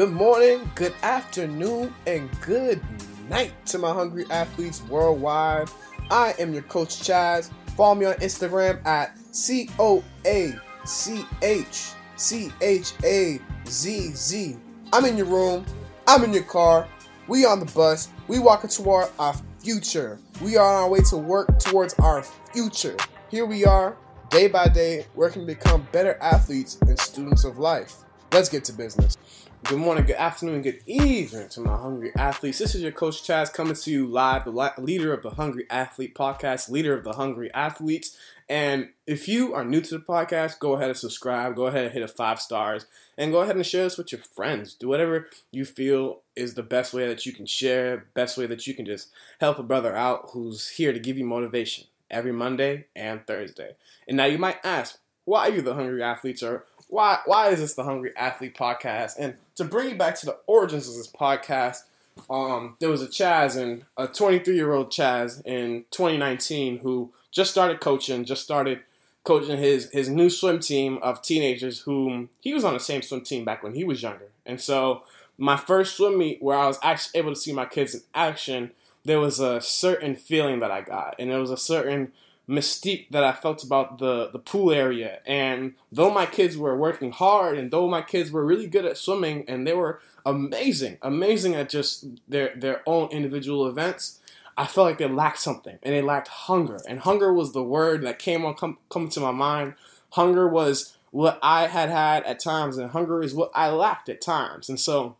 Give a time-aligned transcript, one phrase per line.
[0.00, 2.80] Good morning, good afternoon, and good
[3.28, 5.68] night to my hungry athletes worldwide.
[6.10, 7.50] I am your coach Chaz.
[7.76, 10.54] Follow me on Instagram at C O A
[10.86, 14.56] C H C H A Z Z.
[14.90, 15.66] I'm in your room,
[16.06, 16.88] I'm in your car,
[17.28, 20.18] we on the bus, we walking toward our future.
[20.40, 22.22] We are on our way to work towards our
[22.54, 22.96] future.
[23.30, 23.98] Here we are,
[24.30, 27.96] day by day, working to become better athletes and students of life.
[28.32, 29.16] Let's get to business.
[29.64, 32.58] Good morning, good afternoon, good evening to my hungry athletes.
[32.58, 36.14] This is your coach Chaz coming to you live, the leader of the Hungry Athlete
[36.14, 38.16] podcast, leader of the Hungry Athletes.
[38.48, 41.56] And if you are new to the podcast, go ahead and subscribe.
[41.56, 42.86] Go ahead and hit a five stars,
[43.18, 44.74] and go ahead and share this with your friends.
[44.74, 48.64] Do whatever you feel is the best way that you can share, best way that
[48.64, 49.08] you can just
[49.40, 53.74] help a brother out who's here to give you motivation every Monday and Thursday.
[54.06, 57.60] And now you might ask, why are you the Hungry Athletes, or why why is
[57.60, 59.14] this the Hungry Athlete podcast?
[59.18, 61.84] And to bring you back to the origins of this podcast,
[62.28, 67.50] um, there was a Chaz and a 23 year old Chaz in 2019 who just
[67.50, 68.80] started coaching, just started
[69.24, 73.20] coaching his his new swim team of teenagers whom he was on the same swim
[73.22, 74.28] team back when he was younger.
[74.44, 75.04] And so
[75.38, 78.72] my first swim meet where I was actually able to see my kids in action,
[79.04, 82.12] there was a certain feeling that I got, and there was a certain
[82.48, 85.20] mystique that I felt about the, the pool area.
[85.26, 88.96] And though my kids were working hard and though my kids were really good at
[88.96, 94.20] swimming and they were amazing, amazing at just their, their own individual events,
[94.56, 96.80] I felt like they lacked something and they lacked hunger.
[96.88, 99.74] And hunger was the word that came on come, come to my mind.
[100.10, 104.20] Hunger was what I had had at times and hunger is what I lacked at
[104.20, 104.68] times.
[104.68, 105.16] And so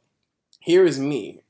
[0.61, 1.43] here is me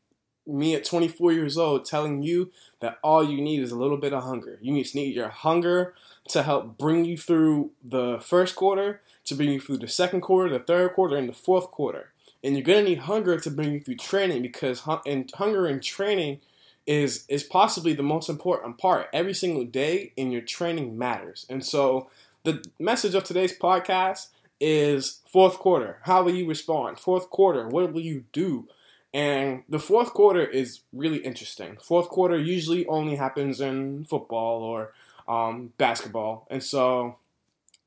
[0.50, 4.12] me at 24 years old telling you that all you need is a little bit
[4.12, 4.58] of hunger.
[4.60, 5.94] You just need your hunger
[6.28, 10.50] to help bring you through the first quarter, to bring you through the second quarter,
[10.50, 12.12] the third quarter, and the fourth quarter.
[12.42, 16.40] And you're gonna need hunger to bring you through training because and hunger and training
[16.86, 19.08] is is possibly the most important part.
[19.12, 21.46] Every single day in your training matters.
[21.50, 22.08] And so
[22.44, 24.28] the message of today's podcast
[24.60, 25.98] is fourth quarter.
[26.02, 26.98] How will you respond?
[26.98, 28.68] Fourth quarter, what will you do?
[29.12, 31.76] And the fourth quarter is really interesting.
[31.82, 34.92] Fourth quarter usually only happens in football or
[35.28, 36.46] um, basketball.
[36.48, 37.16] And so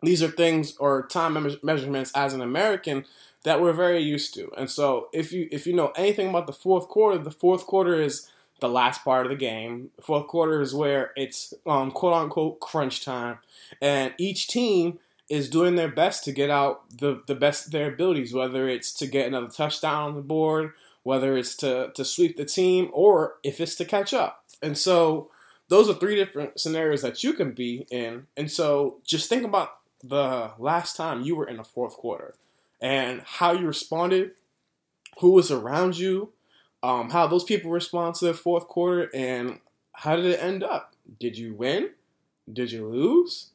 [0.02, 3.06] these are things or time measurements as an American
[3.44, 4.52] that we're very used to.
[4.58, 8.02] And so if you if you know anything about the fourth quarter, the fourth quarter
[8.02, 8.30] is
[8.60, 9.92] the last part of the game.
[10.02, 13.40] Fourth quarter is where it's um, quote unquote crunch time,
[13.82, 18.34] and each team is doing their best to get out the, the best their abilities,
[18.34, 20.74] whether it's to get another touchdown on the board
[21.04, 24.46] whether it's to, to sweep the team or if it's to catch up.
[24.62, 25.30] And so
[25.68, 28.28] those are three different scenarios that you can be in.
[28.36, 32.36] And so just think about the last time you were in the fourth quarter
[32.82, 34.32] and how you responded,
[35.20, 36.32] who was around you,
[36.82, 39.60] um, how those people respond to the fourth quarter, and
[39.94, 40.94] how did it end up?
[41.20, 41.92] Did you win?
[42.52, 43.52] Did you lose?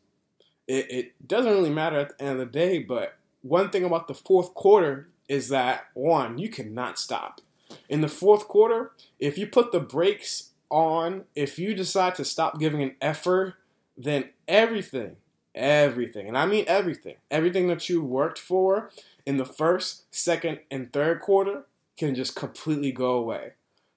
[0.66, 4.09] It, it doesn't really matter at the end of the day, but one thing about
[4.09, 7.41] the fourth quarter is that one, you cannot stop.
[7.89, 12.59] In the fourth quarter, if you put the brakes on, if you decide to stop
[12.59, 13.55] giving an effort,
[13.97, 15.16] then everything,
[15.55, 18.91] everything, and I mean everything, everything that you worked for
[19.27, 21.65] in the first, second, and third quarter
[21.99, 23.53] can just completely go away.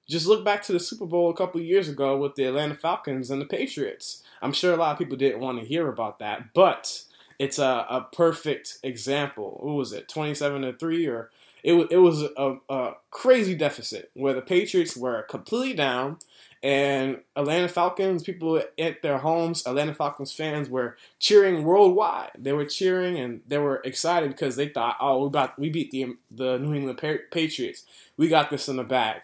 [0.09, 3.30] Just look back to the Super Bowl a couple years ago with the Atlanta Falcons
[3.30, 4.24] and the Patriots.
[4.42, 7.03] I'm sure a lot of people didn't want to hear about that, but
[7.41, 9.57] it's a, a perfect example.
[9.63, 11.31] What was it, 27 to 3 or
[11.63, 16.19] it, it was a, a crazy deficit where the Patriots were completely down
[16.62, 22.30] and Atlanta Falcons people at their homes, Atlanta Falcons fans were cheering worldwide.
[22.38, 25.90] They were cheering and they were excited because they thought, "Oh, we got we beat
[25.90, 27.00] the the New England
[27.31, 27.85] Patriots.
[28.18, 29.22] We got this in the bag."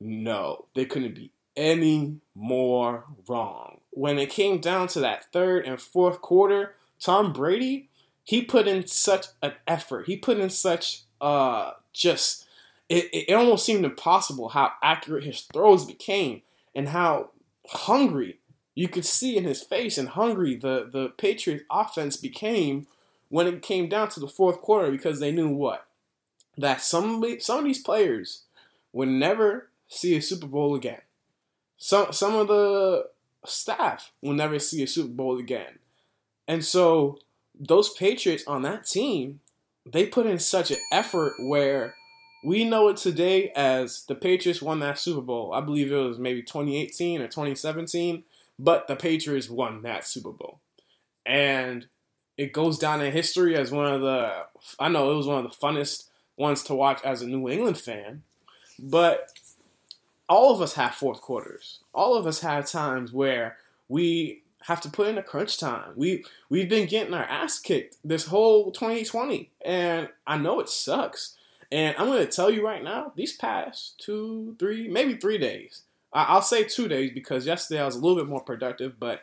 [0.00, 3.78] No, they couldn't be any more wrong.
[3.90, 7.88] When it came down to that third and fourth quarter, Tom Brady,
[8.22, 10.06] he put in such an effort.
[10.06, 12.46] He put in such uh just
[12.88, 16.42] it, it almost seemed impossible how accurate his throws became
[16.74, 17.30] and how
[17.68, 18.38] hungry
[18.74, 22.86] you could see in his face and hungry the the Patriots offense became
[23.28, 25.86] when it came down to the fourth quarter because they knew what
[26.56, 28.42] that some some of these players
[28.92, 31.00] would never see a Super Bowl again.
[31.76, 33.08] Some some of the
[33.46, 35.78] staff will never see a Super Bowl again.
[36.46, 37.18] And so
[37.58, 39.40] those Patriots on that team,
[39.86, 41.94] they put in such an effort where
[42.44, 45.52] we know it today as the Patriots won that Super Bowl.
[45.54, 48.24] I believe it was maybe 2018 or 2017,
[48.58, 50.60] but the Patriots won that Super Bowl.
[51.24, 51.86] And
[52.36, 54.46] it goes down in history as one of the
[54.78, 57.78] I know it was one of the funnest ones to watch as a New England
[57.78, 58.22] fan.
[58.78, 59.28] But
[60.28, 61.80] all of us have fourth quarters.
[61.94, 63.56] All of us have times where
[63.88, 65.92] we have to put in a crunch time.
[65.94, 71.36] We we've been getting our ass kicked this whole 2020, and I know it sucks.
[71.70, 75.82] And I'm to tell you right now, these past two, three, maybe three days,
[76.12, 78.98] I'll say two days because yesterday I was a little bit more productive.
[78.98, 79.22] But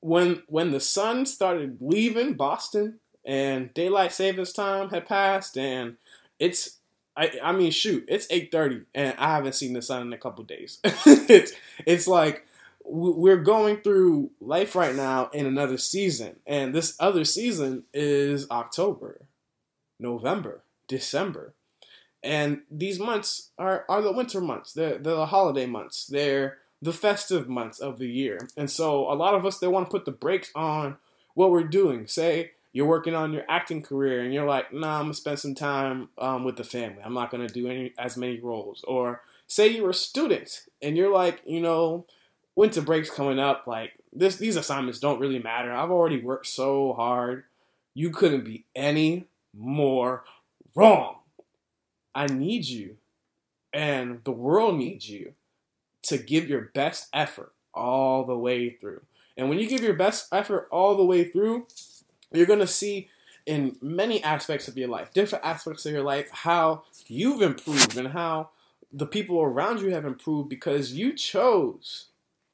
[0.00, 5.96] when when the sun started leaving Boston and daylight savings time had passed, and
[6.38, 6.76] it's
[7.16, 10.18] I, I mean, shoot, it's eight thirty, and I haven't seen the sun in a
[10.18, 10.78] couple days.
[10.84, 11.52] it's
[11.86, 12.44] it's like
[12.88, 19.26] we're going through life right now in another season, and this other season is October,
[19.98, 21.54] November, December,
[22.22, 24.72] and these months are are the winter months.
[24.72, 26.06] They're, they're the holiday months.
[26.06, 29.86] They're the festive months of the year, and so a lot of us they want
[29.86, 30.96] to put the brakes on
[31.34, 32.06] what we're doing.
[32.06, 35.54] Say you're working on your acting career and you're like, nah, I'm gonna spend some
[35.54, 37.02] time um, with the family.
[37.04, 38.84] I'm not gonna do any as many roles.
[38.86, 42.06] Or say you're a student and you're like, you know,
[42.58, 43.68] winter break's coming up.
[43.68, 45.72] Like this, these assignments don't really matter.
[45.72, 47.44] I've already worked so hard.
[47.94, 50.24] You couldn't be any more
[50.74, 51.18] wrong.
[52.16, 52.96] I need you,
[53.72, 55.34] and the world needs you
[56.02, 59.02] to give your best effort all the way through.
[59.36, 61.68] And when you give your best effort all the way through,
[62.32, 63.08] you're going to see
[63.46, 68.08] in many aspects of your life, different aspects of your life, how you've improved and
[68.08, 68.50] how
[68.92, 72.06] the people around you have improved because you chose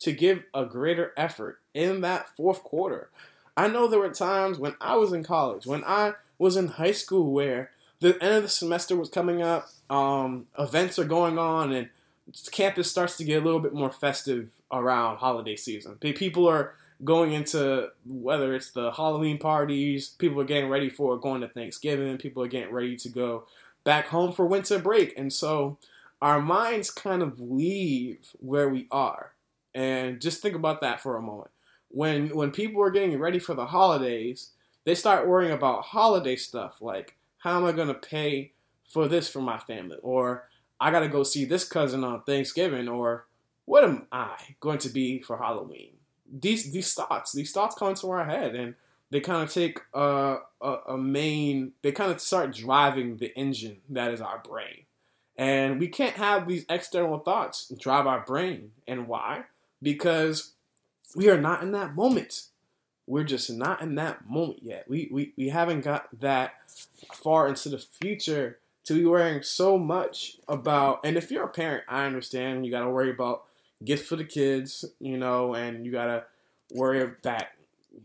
[0.05, 3.09] to give a greater effort in that fourth quarter.
[3.57, 6.93] I know there were times when I was in college, when I was in high
[6.93, 7.71] school, where
[8.01, 11.89] the end of the semester was coming up, um, events are going on, and
[12.51, 15.95] campus starts to get a little bit more festive around holiday season.
[15.97, 21.41] People are going into whether it's the Halloween parties, people are getting ready for going
[21.41, 23.45] to Thanksgiving, people are getting ready to go
[23.85, 25.17] back home for winter break.
[25.19, 25.79] And so
[26.21, 29.34] our minds kind of leave where we are.
[29.75, 31.51] And just think about that for a moment.
[31.89, 34.51] When when people are getting ready for the holidays,
[34.85, 38.53] they start worrying about holiday stuff like how am I going to pay
[38.89, 40.49] for this for my family or
[40.81, 43.27] I got to go see this cousin on Thanksgiving or
[43.65, 45.95] what am I going to be for Halloween?
[46.41, 48.75] these these thoughts these thoughts come into our head and
[49.11, 53.79] they kind of take a, a, a main they kind of start driving the engine
[53.89, 54.85] that is our brain
[55.37, 59.45] and we can't have these external thoughts drive our brain and why
[59.85, 60.53] because
[61.15, 62.47] we are not in that moment
[63.07, 66.55] we're just not in that moment yet we we, we haven't got that
[67.13, 71.85] far into the future to be worrying so much about and if you're a parent
[71.89, 73.45] i understand you got to worry about
[73.85, 76.25] gifts for the kids, you know, and you gotta
[76.73, 77.53] worry that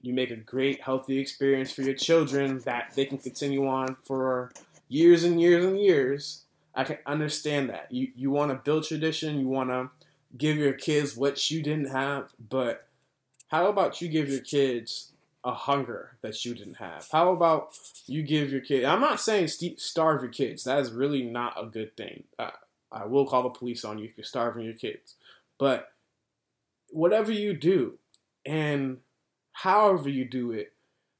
[0.01, 4.51] you make a great, healthy experience for your children that they can continue on for
[4.87, 6.43] years and years and years.
[6.75, 7.87] I can understand that.
[7.91, 9.89] You you want to build tradition, you want to
[10.37, 12.87] give your kids what you didn't have, but
[13.47, 15.11] how about you give your kids
[15.43, 17.07] a hunger that you didn't have?
[17.11, 17.71] How about
[18.05, 18.85] you give your kid?
[18.85, 20.63] I'm not saying st- starve your kids.
[20.63, 22.25] That is really not a good thing.
[22.37, 22.51] Uh,
[22.91, 25.15] I will call the police on you if you're starving your kids.
[25.57, 25.91] But
[26.91, 27.97] whatever you do
[28.45, 28.97] and
[29.51, 30.73] however you do it,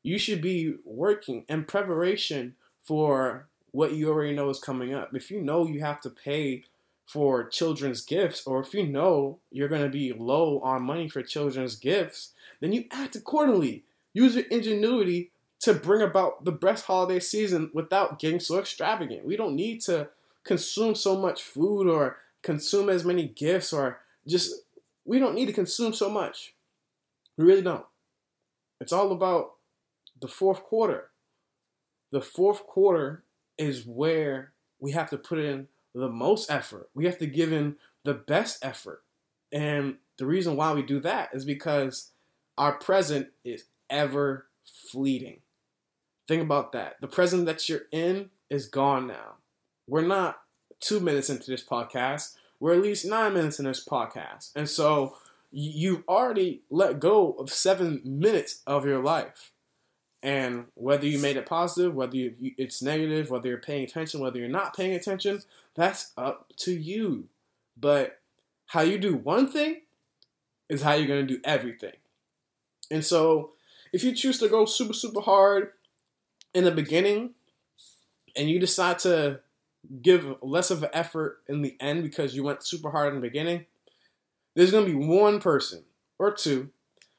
[0.03, 5.13] you should be working in preparation for what you already know is coming up.
[5.13, 6.63] If you know you have to pay
[7.09, 11.24] for children's gifts, or if you know you're going to be low on money for
[11.24, 13.84] children's gifts, then you act accordingly.
[14.13, 15.31] Use your ingenuity
[15.62, 19.25] to bring about the best holiday season without getting so extravagant.
[19.25, 20.10] We don't need to
[20.43, 24.53] consume so much food or consume as many gifts or just
[25.03, 26.53] we don't need to consume so much.
[27.38, 27.86] We really don't.
[28.79, 29.53] It's all about
[30.22, 31.10] the fourth quarter.
[32.12, 33.24] The fourth quarter
[33.57, 36.89] is where we have to put in the most effort.
[36.93, 39.03] We have to give in the best effort.
[39.51, 42.12] And the reason why we do that is because
[42.58, 44.48] our present is ever
[44.91, 45.41] fleeting.
[46.27, 46.98] Think about that.
[47.01, 49.38] The present that you're in is gone now.
[49.88, 50.39] We're not
[50.79, 52.36] two minutes into this podcast.
[52.60, 54.51] We're at least nine minutes in this podcast.
[54.55, 55.15] And so
[55.51, 59.51] you've already let go of seven minutes of your life.
[60.21, 64.38] And whether you made it positive, whether you, it's negative, whether you're paying attention, whether
[64.38, 65.41] you're not paying attention,
[65.75, 67.29] that's up to you.
[67.79, 68.19] But
[68.67, 69.81] how you do one thing
[70.69, 71.93] is how you're going to do everything.
[72.91, 73.51] And so
[73.93, 75.71] if you choose to go super, super hard
[76.53, 77.31] in the beginning
[78.35, 79.41] and you decide to
[80.01, 83.27] give less of an effort in the end because you went super hard in the
[83.27, 83.65] beginning,
[84.55, 85.83] there's going to be one person
[86.17, 86.69] or two,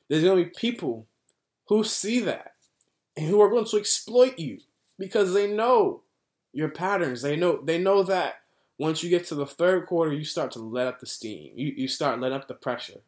[0.08, 1.06] there's going to be people
[1.68, 2.52] who see that
[3.20, 4.60] and who are going to exploit you
[4.98, 6.00] because they know
[6.54, 7.20] your patterns.
[7.20, 8.40] They know they know that
[8.78, 11.52] once you get to the third quarter, you start to let up the steam.
[11.54, 13.02] You you start letting up the pressure.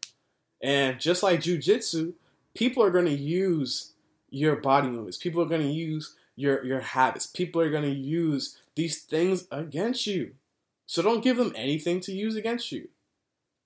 [0.60, 2.12] And just like jujitsu,
[2.54, 3.92] people are going to use
[4.28, 5.16] your body movements.
[5.16, 7.26] People are going to use your your habits.
[7.26, 10.32] People are going to use these things against you.
[10.86, 12.88] So don't give them anything to use against you.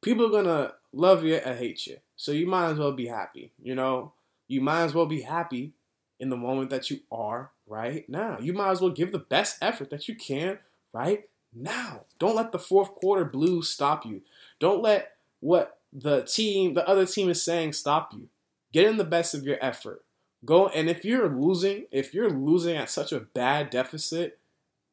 [0.01, 1.97] People are going to love you or hate you.
[2.15, 3.51] So you might as well be happy.
[3.61, 4.13] You know,
[4.47, 5.73] you might as well be happy
[6.19, 8.39] in the moment that you are right now.
[8.41, 10.59] You might as well give the best effort that you can
[10.93, 12.03] right now.
[12.19, 14.23] Don't let the fourth quarter blues stop you.
[14.59, 18.29] Don't let what the team, the other team is saying stop you.
[18.73, 20.05] Get in the best of your effort.
[20.45, 24.39] Go and if you're losing, if you're losing at such a bad deficit,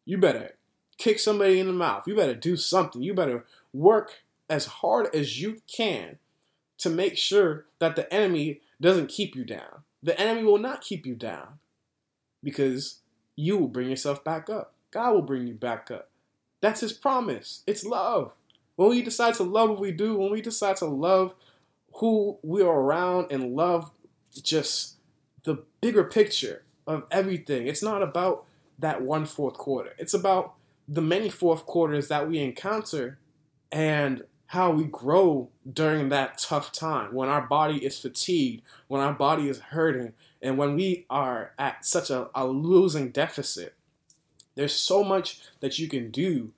[0.05, 0.55] you better
[0.97, 2.07] kick somebody in the mouth.
[2.07, 3.01] You better do something.
[3.01, 6.17] You better work as hard as you can
[6.77, 9.83] to make sure that the enemy doesn't keep you down.
[10.03, 11.59] The enemy will not keep you down
[12.43, 12.99] because
[13.35, 14.73] you will bring yourself back up.
[14.91, 16.09] God will bring you back up.
[16.61, 17.63] That's his promise.
[17.65, 18.33] It's love.
[18.75, 21.33] When we decide to love what we do, when we decide to love
[21.95, 23.91] who we are around and love
[24.41, 24.95] just
[25.43, 28.45] the bigger picture of everything, it's not about
[28.79, 29.93] that one fourth quarter.
[29.97, 30.53] It's about
[30.87, 33.17] the many fourth quarters that we encounter
[33.71, 39.11] and how we grow during that tough time when our body is fatigued, when our
[39.11, 43.73] body is hurting, and when we are at such a, a losing deficit.
[44.53, 46.51] There's so much that you can do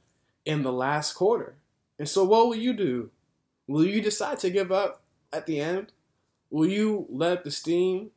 [0.44, 1.56] in the last quarter.
[1.98, 3.12] And so, what will you do?
[3.66, 5.94] Will you decide to give up at the end?
[6.50, 8.12] Will you let the steam?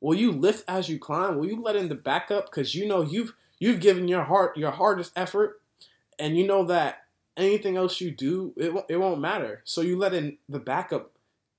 [0.00, 1.36] Will you lift as you climb?
[1.36, 4.70] Will you let in the backup because you know you've you've given your heart your
[4.70, 5.60] hardest effort,
[6.16, 7.05] and you know that
[7.36, 9.62] anything else you do it it won't matter.
[9.64, 11.12] So you let in the backup.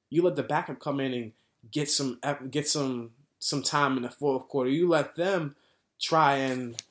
[0.09, 1.31] You let the backup come in and
[1.71, 2.19] get some
[2.49, 4.69] get some some time in the fourth quarter.
[4.69, 5.55] You let them
[5.99, 6.81] try and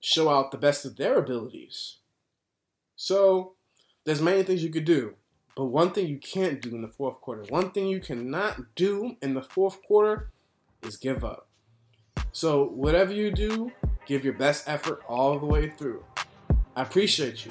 [0.00, 1.96] show out the best of their abilities.
[2.96, 3.54] So
[4.04, 5.14] there's many things you could do,
[5.56, 9.16] but one thing you can't do in the fourth quarter, one thing you cannot do
[9.22, 10.30] in the fourth quarter
[10.82, 11.48] is give up.
[12.32, 13.72] So whatever you do,
[14.06, 16.04] give your best effort all the way through.
[16.76, 17.50] I appreciate you.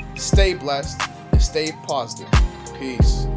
[0.21, 1.01] stay blessed,
[1.31, 2.29] and stay positive.
[2.79, 3.27] Peace.